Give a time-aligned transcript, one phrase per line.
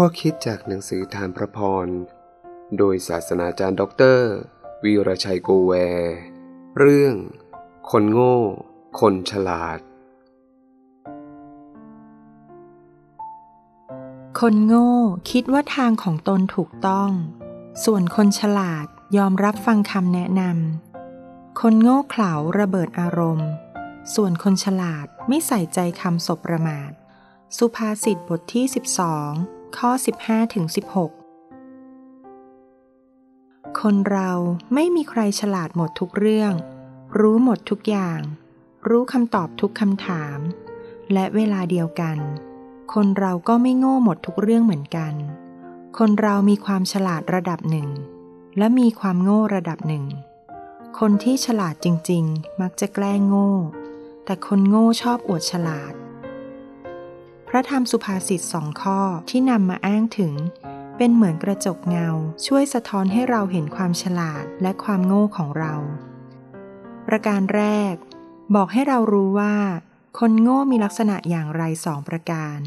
[0.00, 1.86] ข้อคิดจากหนังสือทานพระพร
[2.78, 4.30] โดยศาสนาจารย์ด็อกเตอร์
[4.84, 5.72] วีรชัยโกแว
[6.78, 7.14] เรื่อง
[7.90, 8.36] คนโง่
[9.00, 9.78] คนฉลาด
[14.40, 14.92] คนโง่
[15.30, 17.10] คิดว่าทางของตนถูกต้อง
[17.84, 18.86] ส่วนคนฉลาด
[19.16, 23.50] ยอมรับฟังคำแนะนำ คนโง่เขลาระเบิดอารมณ์
[24.14, 26.90] ส่วนคนฉลาดไม่ใส่ใจคำสบประมาท
[27.56, 29.90] สุภาษิตบทที่ 12 ข้อ
[30.22, 30.64] 15ถึง
[31.82, 34.30] 16คนเรา
[34.74, 36.52] ไม่มีใครฉลาดหมดทุกเรื่อง
[37.18, 38.20] รู้หมดทุกอย่าง
[38.88, 40.38] รู้คำตอบทุกคำถาม
[41.12, 42.18] และเวลาเดียวกัน
[42.94, 45.14] คนเราก็ไม่โง่หมดทุกเรื่องเหมือนกัน
[45.98, 47.88] คนเรามีความฉลาดระดับหนึ่ง
[48.58, 50.04] และมีความโง่ระดับหนึ่ง
[50.98, 53.52] คนที่ฉลาดจริง ๆ มักจะแกล้งโง่
[54.24, 55.94] แต่คนโง่ชอบอวดฉลาด
[57.56, 60.34] ระธรรมสุภาษิตสองข้อที่นำมาอ้างถึง
[60.96, 62.08] เป็นเหมือนกระจกเงา
[62.46, 65.74] ช่วยสะท้อนให้เราเห็นความฉลาดและความโง่ของเรา
[67.08, 67.94] ประการแรก
[68.54, 69.56] บอกให้เรารู้ว่า
[70.18, 72.58] คนโง่มีลักษณะอย่างไรสองประการ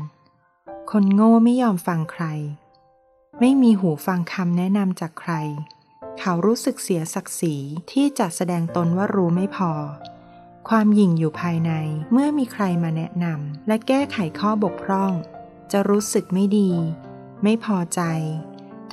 [0.91, 2.25] คนโง่ไม่ยอมฟังใคร
[3.39, 5.33] ไม่มีหูฟังคำแนะนำจากใคร
[6.19, 7.55] เขารู้สึกเสียศักดิ์ศรี
[7.91, 9.71] ที่จะแสดงตนว่ารู้ไม่พอ
[10.67, 11.71] ความหยิ่งอยู่ภายใน
[12.11, 15.11] เมื่อมีใครมาแนะนำและแก้ไขข้อบกพร่อง
[15.71, 16.71] จะรู้สึกไม่ดี
[17.43, 18.01] ไม่พอใจ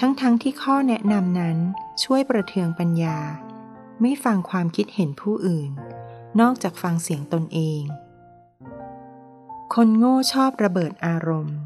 [0.01, 1.59] ทั้งๆทที่ข้อแนะนำนั้น
[2.05, 3.19] ช่วยประเทืองปัญญา
[4.01, 5.71] ไม่ฟังความคิดเห็นผู้อื่น
[6.41, 7.83] นอกจากฟังเสียงตนเอง
[9.75, 11.59] คนโง่ชอบระเบิดอารมณ์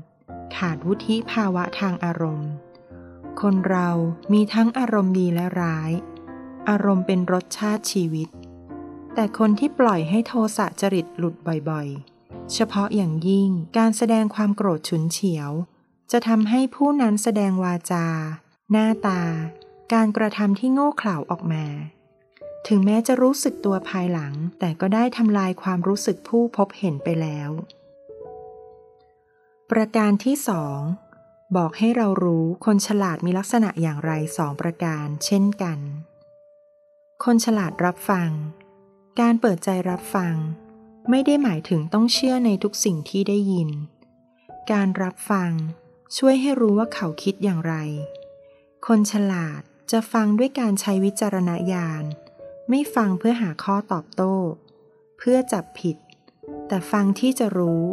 [0.57, 2.51] ขาดวุฒิภาวะทางอารมณ์
[3.41, 3.89] คนเรา
[4.33, 5.91] มีทั้งอารมณ์ดีและร้าย
[6.69, 8.29] อารมณ์เป็นรสชาติชีวิต
[9.15, 11.35] แต่คนที่ปล่อยให้โทสะจริตหลุด
[11.71, 15.51] บ่อยๆ เฉพาะอย่างยิ่งการแสดงความโกรธฉุนเฉียว
[16.13, 18.07] จะทำให้ผู้นั้นแสดงวาจา
[18.71, 19.23] หน้าตา
[19.93, 21.65] การกระทำที่โง่เขลาออกมา
[22.69, 27.51] ถึงแม้จะรู้สึกตัวภายหลัง แต่ก็ได้ทำลายความรู้สึกผู้พบเห็นไปแล้ว
[29.71, 30.79] ประการที่สอง
[31.57, 35.79] บอกให้เรารู้คนฉลาดมีลักษณะอย่างไรสองประการ เช่นกัน
[37.25, 38.31] คนฉลาดรับฟัง
[39.19, 40.35] การเปิดใจรับฟัง
[41.11, 43.71] ไม่ได้หมายถึงต้องเชื่อในทุกสิ่งที่ได้ยิน
[44.73, 45.51] การรับฟัง
[46.17, 47.75] ช่วยให้รู้ว่าเขาคิดอย่างไร
[48.87, 49.61] คนฉลาด
[49.93, 52.05] จะฟังด้วยการใช้วิจารณญาณ
[52.69, 54.35] ไม่ฟังเพื่อหาข้อตอบโต้
[55.19, 55.97] เพื่อจับผิด
[56.69, 57.85] แต่ฟังที่จะรู้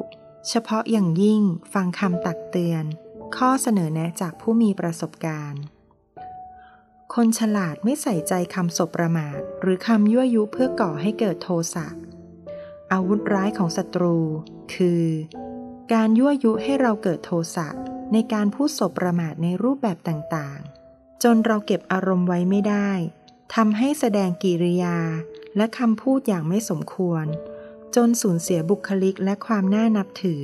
[0.50, 1.41] เฉพาะอย่างยิ่ง
[1.73, 2.83] ฟังคำตักเตือน
[3.38, 5.61] ข้อเสนอแนะจากผู้มีประสบการณ์
[7.16, 11.88] คนฉลาดไม่ใส่ใจคำสบประมาท หรือคำยั่วยุเพื่อก่อให้เกิดโทสะ
[12.91, 14.18] อาวุธร้ายของศัตรู
[14.73, 15.06] คือ
[15.94, 17.68] การยั่วยุให้เราเกิดโทสะ
[18.13, 22.91] ในการพูดสบประมาทในรูปแบบต่างๆ จนเราเก็บอารมณ์ไว้ไม่ได้
[23.56, 24.97] ทำให้แสดงกิริยา
[25.57, 27.25] และคำพูดอย่างไม่สมควร
[27.95, 30.44] จนสูญเสียบุคลิกและความน่านับถือ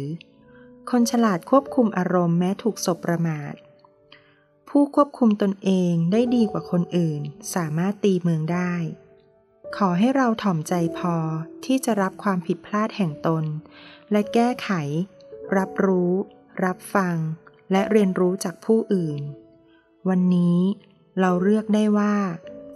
[0.89, 3.53] คนฉลาดควบคุมอารมณ์แม้ถูกสบประมาท
[4.77, 7.21] ผู้ควบคุมตนเองได้ดีกว่าคนอื่น
[7.55, 8.73] สามารถตีเมืองได้
[9.77, 11.15] ขอให้เราถ่อมใจพอ
[11.65, 13.43] ที่จะรับความผิดพลาดแห่งตน
[14.11, 14.69] และแก้ไข
[15.57, 16.13] รับรู้
[16.65, 17.15] รับฟัง
[17.71, 19.21] และเรียนรู้จากผู้อื่น
[20.09, 20.59] วันนี้
[21.19, 22.15] เราเลือกได้ว่า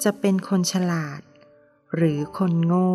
[0.03, 1.21] จะเป็นคนฉลาด
[1.95, 2.93] หรือคนโง่